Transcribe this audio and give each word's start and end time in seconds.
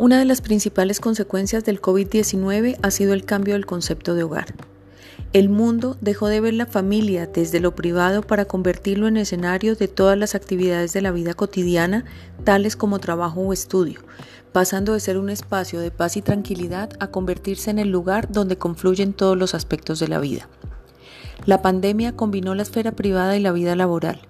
Una 0.00 0.18
de 0.18 0.24
las 0.24 0.40
principales 0.40 0.98
consecuencias 0.98 1.62
del 1.66 1.82
COVID-19 1.82 2.78
ha 2.80 2.90
sido 2.90 3.12
el 3.12 3.26
cambio 3.26 3.52
del 3.52 3.66
concepto 3.66 4.14
de 4.14 4.22
hogar. 4.22 4.54
El 5.34 5.50
mundo 5.50 5.98
dejó 6.00 6.28
de 6.28 6.40
ver 6.40 6.54
la 6.54 6.64
familia 6.64 7.26
desde 7.26 7.60
lo 7.60 7.74
privado 7.74 8.22
para 8.22 8.46
convertirlo 8.46 9.08
en 9.08 9.18
escenario 9.18 9.74
de 9.74 9.88
todas 9.88 10.16
las 10.16 10.34
actividades 10.34 10.94
de 10.94 11.02
la 11.02 11.12
vida 11.12 11.34
cotidiana, 11.34 12.06
tales 12.44 12.76
como 12.76 12.98
trabajo 12.98 13.42
o 13.42 13.52
estudio, 13.52 14.00
pasando 14.52 14.94
de 14.94 15.00
ser 15.00 15.18
un 15.18 15.28
espacio 15.28 15.80
de 15.80 15.90
paz 15.90 16.16
y 16.16 16.22
tranquilidad 16.22 16.88
a 16.98 17.08
convertirse 17.08 17.70
en 17.70 17.78
el 17.78 17.90
lugar 17.90 18.32
donde 18.32 18.56
confluyen 18.56 19.12
todos 19.12 19.36
los 19.36 19.54
aspectos 19.54 20.00
de 20.00 20.08
la 20.08 20.18
vida. 20.18 20.48
La 21.44 21.60
pandemia 21.60 22.16
combinó 22.16 22.54
la 22.54 22.62
esfera 22.62 22.92
privada 22.92 23.36
y 23.36 23.40
la 23.40 23.52
vida 23.52 23.76
laboral, 23.76 24.22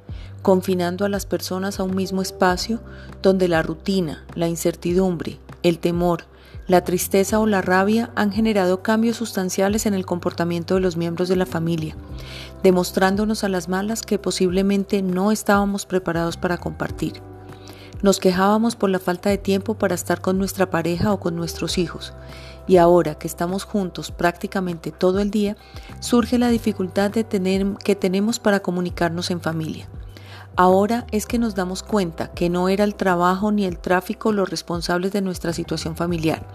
confinando 0.43 1.05
a 1.05 1.09
las 1.09 1.27
personas 1.27 1.79
a 1.79 1.85
un 1.85 1.95
mismo 1.95 2.23
espacio 2.23 2.81
donde 3.23 3.47
la 3.47 3.63
rutina, 3.63 4.25
la 4.35 4.49
incertidumbre, 4.49 5.39
el 5.63 5.79
temor, 5.79 6.25
la 6.67 6.85
tristeza 6.85 7.41
o 7.41 7.47
la 7.47 7.63
rabia 7.63 8.11
han 8.15 8.31
generado 8.31 8.83
cambios 8.83 9.17
sustanciales 9.17 9.87
en 9.87 9.95
el 9.95 10.07
comportamiento 10.07 10.77
de 10.77 10.81
los 10.81 10.97
miembros 10.97 11.29
de 11.29 11.35
la 11.35 11.47
familia, 11.47 11.97
demostrándonos 12.63 13.43
a 13.43 13.49
las 13.49 13.69
malas 13.69 14.03
que 14.03 14.21
posiblemente 14.21 15.03
no 15.03 15.33
estábamos 15.33 15.85
preparados 15.85 16.37
para 16.37 16.59
compartir. 16.59 17.23
Nos 18.03 18.21
quejábamos 18.21 18.77
por 18.77 18.89
la 18.89 18.99
falta 18.99 19.31
de 19.31 19.39
tiempo 19.39 19.75
para 19.75 19.95
estar 19.95 20.21
con 20.21 20.39
nuestra 20.39 20.71
pareja 20.71 21.13
o 21.13 21.19
con 21.19 21.35
nuestros 21.35 21.77
hijos, 21.77 22.15
y 22.69 22.77
ahora 22.77 23.17
que 23.17 23.27
estamos 23.27 23.65
juntos 23.65 24.13
prácticamente 24.13 24.93
todo 24.93 25.19
el 25.19 25.33
día, 25.33 25.57
surge 25.99 26.39
la 26.39 26.51
dificultad 26.51 27.11
de 27.11 27.25
tener, 27.25 27.67
que 27.85 27.97
tenemos 27.97 28.39
para 28.39 28.61
comunicarnos 28.61 29.33
en 29.33 29.41
familia. 29.41 29.89
Ahora 30.57 31.07
es 31.11 31.27
que 31.27 31.39
nos 31.39 31.55
damos 31.55 31.83
cuenta 31.83 32.33
que 32.33 32.51
no 32.51 32.69
era 32.69 32.85
el 32.85 32.95
trabajo 32.95 33.53
ni 33.53 33.65
el 33.65 33.79
tráfico 33.79 34.33
los 34.33 34.51
responsables 34.51 35.13
de 35.13 35.23
nuestra 35.23 35.53
situación 35.53 35.97
familiar, 35.97 36.47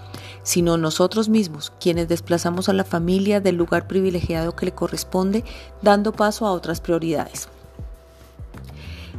sino 0.43 0.77
nosotros 0.77 1.29
mismos, 1.29 1.71
quienes 1.79 2.07
desplazamos 2.07 2.69
a 2.69 2.73
la 2.73 2.83
familia 2.83 3.39
del 3.39 3.55
lugar 3.55 3.87
privilegiado 3.87 4.55
que 4.55 4.65
le 4.65 4.73
corresponde, 4.73 5.43
dando 5.81 6.11
paso 6.11 6.45
a 6.45 6.51
otras 6.51 6.81
prioridades. 6.81 7.47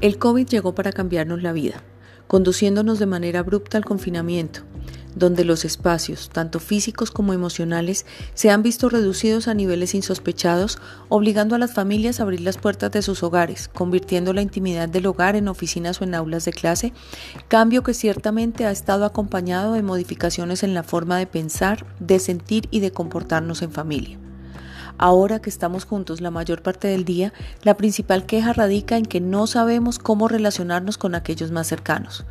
El 0.01 0.19
COVID 0.19 0.47
llegó 0.47 0.75
para 0.75 0.93
cambiarnos 0.93 1.43
la 1.43 1.53
vida, 1.53 1.83
conduciéndonos 2.27 2.99
de 2.99 3.07
manera 3.07 3.41
abrupta 3.41 3.79
al 3.79 3.85
confinamiento, 3.85 4.61
donde 5.17 5.45
los 5.45 5.65
espacios, 5.65 6.29
tanto 6.29 6.61
físicos 6.61 7.11
como 7.11 7.33
emocionales, 7.33 8.05
se 8.35 8.51
han 8.51 8.63
visto 8.63 8.91
reducidos 8.91 9.49
a 9.49 9.55
niveles 9.55 9.95
insospechados, 9.95 10.79
obligando 11.09 11.57
a 11.57 11.59
las 11.59 11.73
familias 11.73 12.21
a 12.21 12.25
abrir 12.25 12.43
las 12.43 12.59
puertas 12.59 12.93
de 12.93 13.01
sus 13.01 13.23
hogares, 13.23 13.69
convirtiendo 13.69 14.35
la 14.35 14.43
intimidad 14.43 14.91
del 14.91 15.07
hogar 15.07 15.35
en 15.35 15.49
oficinas 15.49 16.01
o 16.01 16.05
en 16.05 16.15
aulas 16.15 16.45
de 16.45 16.53
clase, 16.53 16.93
cambio 17.49 17.83
que 17.83 17.95
ciertamente 17.95 18.67
ha 18.67 18.71
estado 18.71 19.07
acompañado 19.07 19.73
de 19.73 19.83
modificaciones 19.83 20.63
en 20.63 20.75
la 20.75 20.83
forma 20.83 21.17
de 21.17 21.27
pensar, 21.27 21.87
de 21.99 22.19
sentir 22.19 22.69
y 22.71 22.81
de 22.81 22.91
comportarnos 22.91 23.63
en 23.63 23.73
familia. 23.73 24.19
Ahora 24.99 25.41
que 25.41 25.51
estamos 25.51 25.85
juntos 25.85 26.21
la 26.21 26.31
mayor 26.31 26.63
parte 26.63 26.89
del 26.89 27.07
día, 27.07 27.33
la 27.63 27.77
principal 27.77 28.27
queja 28.27 28.53
radica 28.53 28.99
en 28.99 29.07
que 29.07 29.21
no 29.21 29.47
sabemos 29.47 29.99
cómo 29.99 30.29
relacionarnos 30.29 30.99
con 30.99 31.15
aquellos 31.15 31.51
más 31.51 31.67
cercanos, 31.67 32.25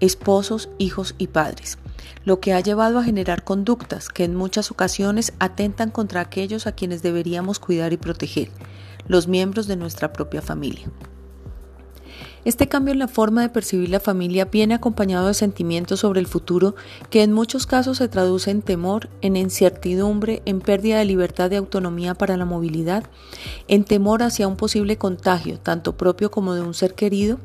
esposos, 0.00 0.68
hijos 0.78 1.14
y 1.18 1.28
padres 1.28 1.78
lo 2.24 2.40
que 2.40 2.52
ha 2.52 2.60
llevado 2.60 2.98
a 2.98 3.04
generar 3.04 3.44
conductas 3.44 4.08
que 4.08 4.24
en 4.24 4.34
muchas 4.34 4.70
ocasiones 4.70 5.32
atentan 5.38 5.90
contra 5.90 6.20
aquellos 6.20 6.66
a 6.66 6.72
quienes 6.72 7.02
deberíamos 7.02 7.58
cuidar 7.58 7.92
y 7.92 7.96
proteger, 7.96 8.50
los 9.08 9.28
miembros 9.28 9.66
de 9.66 9.76
nuestra 9.76 10.12
propia 10.12 10.42
familia. 10.42 10.90
Este 12.44 12.66
cambio 12.66 12.92
en 12.92 12.98
la 12.98 13.06
forma 13.06 13.42
de 13.42 13.50
percibir 13.50 13.88
la 13.88 14.00
familia 14.00 14.46
viene 14.46 14.74
acompañado 14.74 15.28
de 15.28 15.34
sentimientos 15.34 16.00
sobre 16.00 16.18
el 16.18 16.26
futuro 16.26 16.74
que 17.08 17.22
en 17.22 17.32
muchos 17.32 17.66
casos 17.66 17.98
se 17.98 18.08
traduce 18.08 18.50
en 18.50 18.62
temor, 18.62 19.10
en 19.20 19.36
incertidumbre, 19.36 20.42
en 20.44 20.60
pérdida 20.60 20.98
de 20.98 21.04
libertad 21.04 21.50
de 21.50 21.56
autonomía 21.56 22.14
para 22.14 22.36
la 22.36 22.44
movilidad, 22.44 23.04
en 23.68 23.84
temor 23.84 24.24
hacia 24.24 24.48
un 24.48 24.56
posible 24.56 24.98
contagio, 24.98 25.60
tanto 25.60 25.96
propio 25.96 26.32
como 26.32 26.54
de 26.54 26.62
un 26.62 26.74
ser 26.74 26.94
querido, 26.94 27.38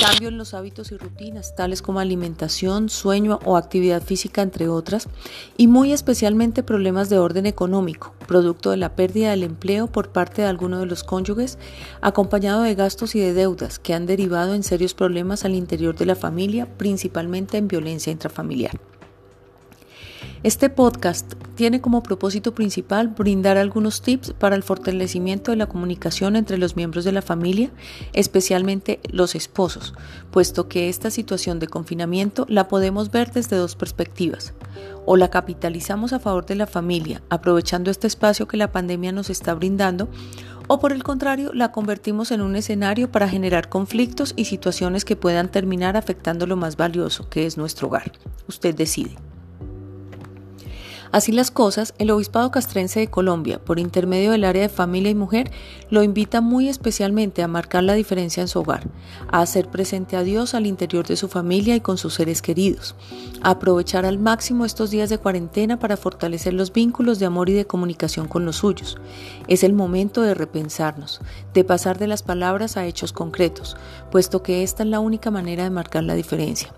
cambio 0.00 0.28
en 0.28 0.38
los 0.38 0.52
hábitos 0.54 0.90
y 0.90 0.96
rutinas, 0.96 1.54
tales 1.54 1.80
como 1.80 2.00
alimentación, 2.00 2.88
sueño 2.88 3.38
o 3.44 3.56
actividad 3.56 4.02
física, 4.02 4.42
entre 4.42 4.68
otras, 4.68 5.08
y 5.56 5.68
muy 5.68 5.92
especialmente 5.92 6.62
problemas 6.62 7.08
de 7.08 7.18
orden 7.18 7.46
económico, 7.46 8.12
producto 8.26 8.70
de 8.70 8.78
la 8.78 8.96
pérdida 8.96 9.30
del 9.30 9.44
empleo 9.44 9.86
por 9.86 10.10
parte 10.10 10.42
de 10.42 10.48
alguno 10.48 10.80
de 10.80 10.86
los 10.86 11.04
cónyuges, 11.04 11.58
acompañado 12.00 12.62
de 12.62 12.74
gastos 12.74 13.14
y 13.14 13.20
de 13.20 13.32
deudas 13.32 13.78
que 13.78 13.94
han 13.94 14.06
derivado 14.06 14.54
en 14.54 14.62
serios 14.62 14.94
problemas 14.94 15.44
al 15.44 15.54
interior 15.54 15.96
de 15.96 16.06
la 16.06 16.16
familia, 16.16 16.66
principalmente 16.76 17.58
en 17.58 17.68
violencia 17.68 18.12
intrafamiliar. 18.12 18.91
Este 20.44 20.70
podcast 20.70 21.34
tiene 21.54 21.80
como 21.80 22.02
propósito 22.02 22.52
principal 22.52 23.06
brindar 23.06 23.58
algunos 23.58 24.02
tips 24.02 24.32
para 24.32 24.56
el 24.56 24.64
fortalecimiento 24.64 25.52
de 25.52 25.56
la 25.56 25.68
comunicación 25.68 26.34
entre 26.34 26.58
los 26.58 26.74
miembros 26.74 27.04
de 27.04 27.12
la 27.12 27.22
familia, 27.22 27.70
especialmente 28.12 28.98
los 29.08 29.36
esposos, 29.36 29.94
puesto 30.32 30.66
que 30.66 30.88
esta 30.88 31.12
situación 31.12 31.60
de 31.60 31.68
confinamiento 31.68 32.44
la 32.48 32.66
podemos 32.66 33.12
ver 33.12 33.30
desde 33.30 33.54
dos 33.54 33.76
perspectivas. 33.76 34.52
O 35.06 35.16
la 35.16 35.30
capitalizamos 35.30 36.12
a 36.12 36.18
favor 36.18 36.44
de 36.44 36.56
la 36.56 36.66
familia, 36.66 37.22
aprovechando 37.30 37.92
este 37.92 38.08
espacio 38.08 38.48
que 38.48 38.56
la 38.56 38.72
pandemia 38.72 39.12
nos 39.12 39.30
está 39.30 39.54
brindando, 39.54 40.08
o 40.66 40.80
por 40.80 40.90
el 40.90 41.04
contrario, 41.04 41.52
la 41.54 41.70
convertimos 41.70 42.32
en 42.32 42.40
un 42.40 42.56
escenario 42.56 43.12
para 43.12 43.28
generar 43.28 43.68
conflictos 43.68 44.34
y 44.34 44.46
situaciones 44.46 45.04
que 45.04 45.14
puedan 45.14 45.52
terminar 45.52 45.96
afectando 45.96 46.48
lo 46.48 46.56
más 46.56 46.76
valioso, 46.76 47.28
que 47.28 47.46
es 47.46 47.56
nuestro 47.56 47.86
hogar. 47.86 48.10
Usted 48.48 48.74
decide. 48.74 49.16
Así 51.12 51.30
las 51.30 51.50
cosas, 51.50 51.92
el 51.98 52.10
Obispado 52.10 52.50
Castrense 52.50 53.00
de 53.00 53.06
Colombia, 53.06 53.62
por 53.62 53.78
intermedio 53.78 54.30
del 54.30 54.44
área 54.44 54.62
de 54.62 54.70
familia 54.70 55.10
y 55.10 55.14
mujer, 55.14 55.50
lo 55.90 56.02
invita 56.02 56.40
muy 56.40 56.70
especialmente 56.70 57.42
a 57.42 57.48
marcar 57.48 57.84
la 57.84 57.92
diferencia 57.92 58.40
en 58.40 58.48
su 58.48 58.60
hogar, 58.60 58.88
a 59.30 59.40
hacer 59.42 59.68
presente 59.68 60.16
a 60.16 60.22
Dios 60.22 60.54
al 60.54 60.66
interior 60.66 61.06
de 61.06 61.16
su 61.16 61.28
familia 61.28 61.76
y 61.76 61.80
con 61.80 61.98
sus 61.98 62.14
seres 62.14 62.40
queridos, 62.40 62.94
a 63.42 63.50
aprovechar 63.50 64.06
al 64.06 64.18
máximo 64.18 64.64
estos 64.64 64.90
días 64.90 65.10
de 65.10 65.18
cuarentena 65.18 65.78
para 65.78 65.98
fortalecer 65.98 66.54
los 66.54 66.72
vínculos 66.72 67.18
de 67.18 67.26
amor 67.26 67.50
y 67.50 67.52
de 67.52 67.66
comunicación 67.66 68.26
con 68.26 68.46
los 68.46 68.56
suyos. 68.56 68.96
Es 69.48 69.64
el 69.64 69.74
momento 69.74 70.22
de 70.22 70.32
repensarnos, 70.32 71.20
de 71.52 71.62
pasar 71.62 71.98
de 71.98 72.06
las 72.06 72.22
palabras 72.22 72.78
a 72.78 72.86
hechos 72.86 73.12
concretos, 73.12 73.76
puesto 74.10 74.42
que 74.42 74.62
esta 74.62 74.82
es 74.82 74.88
la 74.88 75.00
única 75.00 75.30
manera 75.30 75.64
de 75.64 75.70
marcar 75.70 76.04
la 76.04 76.14
diferencia. 76.14 76.72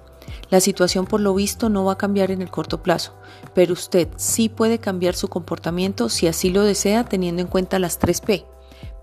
La 0.50 0.60
situación 0.60 1.06
por 1.06 1.20
lo 1.20 1.34
visto 1.34 1.68
no 1.68 1.84
va 1.84 1.94
a 1.94 1.98
cambiar 1.98 2.30
en 2.30 2.42
el 2.42 2.50
corto 2.50 2.82
plazo, 2.82 3.14
pero 3.54 3.72
usted 3.72 4.08
sí 4.16 4.48
puede 4.48 4.78
cambiar 4.78 5.14
su 5.14 5.28
comportamiento 5.28 6.08
si 6.08 6.26
así 6.26 6.50
lo 6.50 6.62
desea 6.62 7.04
teniendo 7.04 7.42
en 7.42 7.48
cuenta 7.48 7.78
las 7.78 7.98
tres 7.98 8.20
P, 8.20 8.44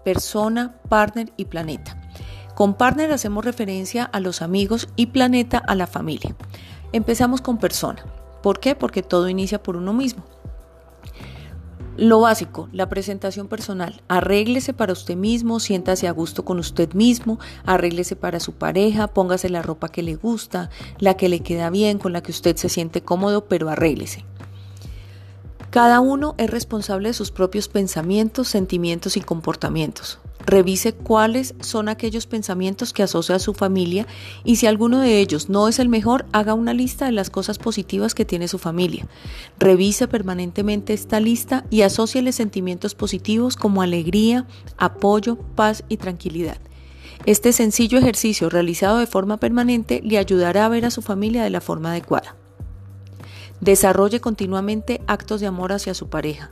persona, 0.04 0.76
partner 0.90 1.32
y 1.38 1.46
planeta. 1.46 1.98
Con 2.56 2.76
partner 2.76 3.12
hacemos 3.12 3.46
referencia 3.46 4.04
a 4.04 4.20
los 4.20 4.42
amigos 4.42 4.90
y 4.96 5.08
planeta 5.08 5.58
a 5.58 5.76
la 5.76 5.88
familia. 5.88 6.36
Empezamos 6.94 7.42
con 7.42 7.58
persona. 7.58 8.06
¿Por 8.44 8.60
qué? 8.60 8.76
Porque 8.76 9.04
todo 9.04 9.30
inicia 9.30 9.64
por 9.64 9.78
uno 9.78 9.94
mismo. 9.94 10.24
Lo 11.98 12.22
básico, 12.22 12.70
la 12.72 12.88
presentación 12.88 13.48
personal. 13.48 14.02
Arréglese 14.08 14.74
para 14.74 14.94
usted 14.94 15.16
mismo, 15.16 15.60
siéntase 15.60 16.08
a 16.08 16.12
gusto 16.12 16.46
con 16.46 16.58
usted 16.58 16.94
mismo, 16.94 17.38
arréglese 17.66 18.16
para 18.16 18.40
su 18.40 18.54
pareja, 18.54 19.08
póngase 19.08 19.50
la 19.50 19.62
ropa 19.62 19.90
que 19.90 20.02
le 20.02 20.16
gusta, 20.16 20.70
la 21.00 21.16
que 21.16 21.28
le 21.28 21.42
queda 21.42 21.70
bien, 21.70 22.00
con 22.00 22.14
la 22.14 22.24
que 22.24 22.32
usted 22.32 22.56
se 22.56 22.70
siente 22.70 23.02
cómodo, 23.02 23.46
pero 23.46 23.70
arréglese. 23.70 24.26
Cada 25.70 26.00
uno 26.00 26.36
es 26.38 26.50
responsable 26.50 27.10
de 27.10 27.14
sus 27.14 27.32
propios 27.32 27.68
pensamientos, 27.68 28.48
sentimientos 28.48 29.16
y 29.16 29.22
comportamientos. 29.22 30.20
Revise 30.46 30.94
cuáles 30.94 31.56
son 31.62 31.90
aquellos 31.90 32.26
pensamientos 32.28 32.94
que 32.94 33.04
asocia 33.04 33.36
a 33.36 33.40
su 33.40 33.54
familia 33.54 34.08
y 34.44 34.56
si 34.58 34.68
alguno 34.68 35.00
de 35.00 35.20
ellos 35.20 35.50
no 35.50 35.68
es 35.68 35.80
el 35.80 35.90
mejor, 35.90 36.26
haga 36.32 36.54
una 36.54 36.74
lista 36.74 37.06
de 37.06 37.12
las 37.12 37.30
cosas 37.30 37.58
positivas 37.58 38.16
que 38.16 38.26
tiene 38.26 38.48
su 38.48 38.58
familia. 38.58 39.08
Revise 39.60 40.08
permanentemente 40.08 40.94
esta 40.94 41.20
lista 41.20 41.66
y 41.70 41.84
asóciale 41.84 42.32
sentimientos 42.32 42.96
positivos 42.96 43.56
como 43.56 43.82
alegría, 43.82 44.48
apoyo, 44.78 45.38
paz 45.56 45.84
y 45.90 45.98
tranquilidad. 45.98 46.58
Este 47.26 47.54
sencillo 47.54 48.00
ejercicio 48.00 48.50
realizado 48.50 48.98
de 48.98 49.06
forma 49.06 49.38
permanente 49.38 50.02
le 50.04 50.18
ayudará 50.18 50.66
a 50.66 50.70
ver 50.70 50.86
a 50.86 50.92
su 50.92 51.04
familia 51.04 51.44
de 51.44 51.52
la 51.52 51.62
forma 51.62 51.92
adecuada. 51.92 52.36
Desarrolle 53.60 54.20
continuamente 54.20 55.02
actos 55.06 55.40
de 55.40 55.46
amor 55.46 55.72
hacia 55.72 55.94
su 55.94 56.10
pareja. 56.10 56.52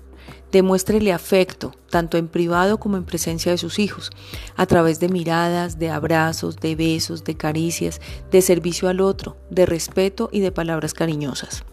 Demuéstrele 0.52 1.14
afecto, 1.14 1.74
tanto 1.90 2.18
en 2.18 2.28
privado 2.28 2.80
como 2.80 2.98
en 2.98 3.06
presencia 3.06 3.52
de 3.52 3.58
sus 3.58 3.80
hijos, 3.80 4.12
a 4.56 4.66
través 4.66 5.00
de 5.00 5.10
miradas, 5.10 5.80
de 5.80 5.90
abrazos, 5.90 6.58
de 6.58 6.76
besos, 6.76 7.24
de 7.24 7.36
caricias, 7.36 8.02
de 8.32 8.42
servicio 8.42 8.90
al 8.90 9.02
otro, 9.02 9.38
de 9.50 9.66
respeto 9.66 10.30
y 10.32 10.40
de 10.40 10.52
palabras 10.52 10.94
cariñosas. 10.94 11.64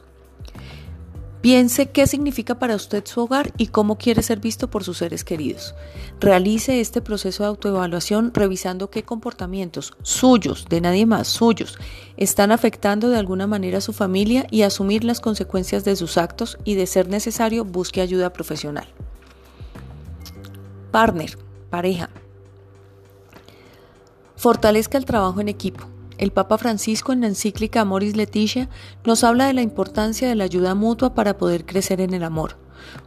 Piense 1.46 1.86
qué 1.86 2.08
significa 2.08 2.58
para 2.58 2.74
usted 2.74 3.04
su 3.06 3.20
hogar 3.20 3.52
y 3.56 3.68
cómo 3.68 3.98
quiere 3.98 4.20
ser 4.24 4.40
visto 4.40 4.68
por 4.68 4.82
sus 4.82 4.98
seres 4.98 5.22
queridos. 5.22 5.76
Realice 6.18 6.80
este 6.80 7.00
proceso 7.00 7.44
de 7.44 7.50
autoevaluación 7.50 8.32
revisando 8.34 8.90
qué 8.90 9.04
comportamientos 9.04 9.94
suyos, 10.02 10.66
de 10.68 10.80
nadie 10.80 11.06
más, 11.06 11.28
suyos, 11.28 11.78
están 12.16 12.50
afectando 12.50 13.10
de 13.10 13.18
alguna 13.18 13.46
manera 13.46 13.78
a 13.78 13.80
su 13.80 13.92
familia 13.92 14.48
y 14.50 14.62
asumir 14.62 15.04
las 15.04 15.20
consecuencias 15.20 15.84
de 15.84 15.94
sus 15.94 16.18
actos 16.18 16.58
y 16.64 16.74
de 16.74 16.88
ser 16.88 17.06
necesario 17.06 17.64
busque 17.64 18.00
ayuda 18.00 18.32
profesional. 18.32 18.88
Partner, 20.90 21.38
pareja. 21.70 22.10
Fortalezca 24.34 24.98
el 24.98 25.04
trabajo 25.04 25.40
en 25.40 25.48
equipo. 25.48 25.86
El 26.18 26.30
Papa 26.32 26.56
Francisco 26.56 27.12
en 27.12 27.20
la 27.20 27.26
encíclica 27.26 27.82
Amoris 27.82 28.16
Leticia 28.16 28.70
nos 29.04 29.22
habla 29.22 29.46
de 29.46 29.52
la 29.52 29.60
importancia 29.60 30.28
de 30.28 30.34
la 30.34 30.44
ayuda 30.44 30.74
mutua 30.74 31.14
para 31.14 31.36
poder 31.36 31.66
crecer 31.66 32.00
en 32.00 32.14
el 32.14 32.24
amor. 32.24 32.56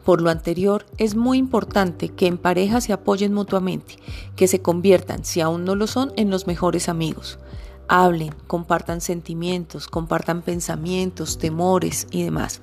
Por 0.06 0.22
lo 0.22 0.30
anterior, 0.30 0.86
es 0.98 1.16
muy 1.16 1.40
importante 1.40 2.10
que 2.10 2.28
en 2.28 2.38
pareja 2.38 2.82
se 2.82 2.94
apoyen 2.94 3.34
mutuamente, 3.34 3.96
que 4.36 4.48
se 4.48 4.62
conviertan, 4.62 5.26
si 5.26 5.42
aún 5.42 5.66
no 5.66 5.76
lo 5.76 5.88
son, 5.88 6.12
en 6.18 6.30
los 6.30 6.46
mejores 6.46 6.88
amigos. 6.88 7.40
Hablen, 7.88 8.36
compartan 8.46 9.02
sentimientos, 9.02 9.88
compartan 9.88 10.44
pensamientos, 10.44 11.40
temores 11.40 12.08
y 12.12 12.24
demás. 12.24 12.62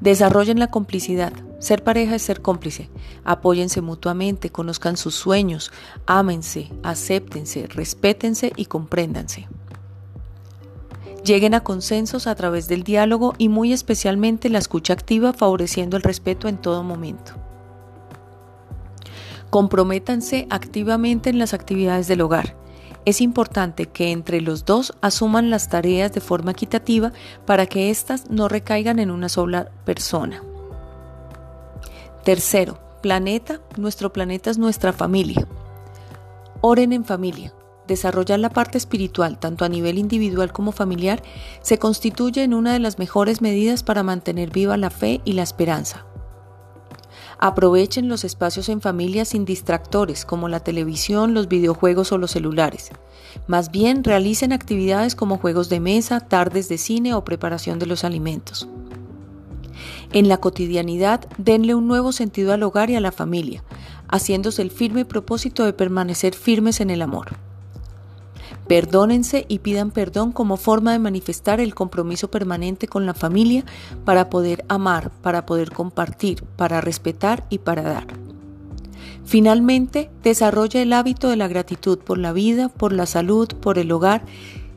Desarrollen 0.00 0.58
la 0.58 0.70
complicidad. 0.70 1.32
Ser 1.62 1.84
pareja 1.84 2.16
es 2.16 2.22
ser 2.22 2.42
cómplice. 2.42 2.90
Apóyense 3.22 3.82
mutuamente, 3.82 4.50
conozcan 4.50 4.96
sus 4.96 5.14
sueños, 5.14 5.70
ámense, 6.06 6.72
acéptense, 6.82 7.68
respétense 7.68 8.52
y 8.56 8.64
compréndanse. 8.64 9.46
Lleguen 11.24 11.54
a 11.54 11.60
consensos 11.60 12.26
a 12.26 12.34
través 12.34 12.66
del 12.66 12.82
diálogo 12.82 13.34
y 13.38 13.48
muy 13.48 13.72
especialmente 13.72 14.48
la 14.48 14.58
escucha 14.58 14.92
activa 14.92 15.32
favoreciendo 15.32 15.96
el 15.96 16.02
respeto 16.02 16.48
en 16.48 16.56
todo 16.56 16.82
momento. 16.82 17.34
Comprométanse 19.48 20.48
activamente 20.50 21.30
en 21.30 21.38
las 21.38 21.54
actividades 21.54 22.08
del 22.08 22.22
hogar. 22.22 22.56
Es 23.04 23.20
importante 23.20 23.86
que 23.86 24.10
entre 24.10 24.40
los 24.40 24.64
dos 24.64 24.94
asuman 25.00 25.48
las 25.48 25.68
tareas 25.68 26.12
de 26.12 26.20
forma 26.20 26.50
equitativa 26.50 27.12
para 27.46 27.66
que 27.66 27.90
éstas 27.90 28.28
no 28.30 28.48
recaigan 28.48 28.98
en 28.98 29.12
una 29.12 29.28
sola 29.28 29.70
persona. 29.84 30.42
Tercero, 32.24 32.78
planeta. 33.02 33.60
Nuestro 33.76 34.12
planeta 34.12 34.50
es 34.50 34.56
nuestra 34.56 34.92
familia. 34.92 35.48
Oren 36.60 36.92
en 36.92 37.04
familia. 37.04 37.52
Desarrollar 37.88 38.38
la 38.38 38.50
parte 38.50 38.78
espiritual, 38.78 39.40
tanto 39.40 39.64
a 39.64 39.68
nivel 39.68 39.98
individual 39.98 40.52
como 40.52 40.70
familiar, 40.70 41.20
se 41.62 41.78
constituye 41.78 42.44
en 42.44 42.54
una 42.54 42.72
de 42.74 42.78
las 42.78 43.00
mejores 43.00 43.42
medidas 43.42 43.82
para 43.82 44.04
mantener 44.04 44.50
viva 44.50 44.76
la 44.76 44.90
fe 44.90 45.20
y 45.24 45.32
la 45.32 45.42
esperanza. 45.42 46.06
Aprovechen 47.40 48.08
los 48.08 48.22
espacios 48.22 48.68
en 48.68 48.80
familia 48.80 49.24
sin 49.24 49.44
distractores 49.44 50.24
como 50.24 50.48
la 50.48 50.60
televisión, 50.60 51.34
los 51.34 51.48
videojuegos 51.48 52.12
o 52.12 52.18
los 52.18 52.30
celulares. 52.30 52.90
Más 53.48 53.72
bien 53.72 54.04
realicen 54.04 54.52
actividades 54.52 55.16
como 55.16 55.38
juegos 55.38 55.68
de 55.68 55.80
mesa, 55.80 56.20
tardes 56.20 56.68
de 56.68 56.78
cine 56.78 57.14
o 57.14 57.24
preparación 57.24 57.80
de 57.80 57.86
los 57.86 58.04
alimentos. 58.04 58.68
En 60.12 60.28
la 60.28 60.36
cotidianidad, 60.36 61.26
denle 61.38 61.74
un 61.74 61.88
nuevo 61.88 62.12
sentido 62.12 62.52
al 62.52 62.62
hogar 62.62 62.90
y 62.90 62.96
a 62.96 63.00
la 63.00 63.12
familia, 63.12 63.64
haciéndose 64.08 64.60
el 64.60 64.70
firme 64.70 65.06
propósito 65.06 65.64
de 65.64 65.72
permanecer 65.72 66.34
firmes 66.34 66.80
en 66.80 66.90
el 66.90 67.00
amor. 67.00 67.28
Perdónense 68.68 69.46
y 69.48 69.60
pidan 69.60 69.90
perdón 69.90 70.32
como 70.32 70.58
forma 70.58 70.92
de 70.92 70.98
manifestar 70.98 71.60
el 71.60 71.74
compromiso 71.74 72.30
permanente 72.30 72.88
con 72.88 73.06
la 73.06 73.14
familia 73.14 73.64
para 74.04 74.28
poder 74.28 74.66
amar, 74.68 75.10
para 75.22 75.46
poder 75.46 75.72
compartir, 75.72 76.44
para 76.56 76.82
respetar 76.82 77.44
y 77.48 77.58
para 77.58 77.82
dar. 77.82 78.06
Finalmente, 79.24 80.10
desarrolla 80.22 80.82
el 80.82 80.92
hábito 80.92 81.30
de 81.30 81.36
la 81.36 81.48
gratitud 81.48 81.98
por 81.98 82.18
la 82.18 82.32
vida, 82.32 82.68
por 82.68 82.92
la 82.92 83.06
salud, 83.06 83.48
por 83.48 83.78
el 83.78 83.90
hogar, 83.90 84.24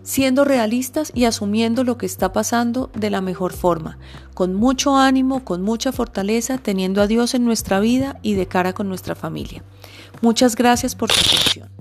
siendo 0.06 0.46
realistas 0.46 1.12
y 1.16 1.26
asumiendo 1.26 1.84
lo 1.84 1.98
que 1.98 2.06
está 2.06 2.32
pasando 2.32 2.92
de 2.94 3.10
la 3.10 3.22
mejor 3.22 3.52
forma, 3.52 3.98
con 4.36 4.54
mucho 4.54 4.96
ánimo, 4.96 5.44
con 5.44 5.64
mucha 5.64 5.92
fortaleza, 5.92 6.60
teniendo 6.60 7.02
a 7.02 7.08
Dios 7.08 7.34
en 7.34 7.44
nuestra 7.44 7.80
vida 7.80 8.18
y 8.22 8.36
de 8.36 8.48
cara 8.48 8.72
con 8.74 8.88
nuestra 8.88 9.16
familia. 9.16 9.64
Muchas 10.22 10.56
gracias 10.56 10.96
por 10.96 11.12
su 11.12 11.20
atención. 11.20 11.75